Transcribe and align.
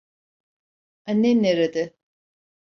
Annen 1.09 1.43
nerede? 1.43 1.93